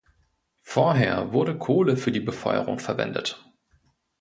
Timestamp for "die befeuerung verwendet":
2.11-3.45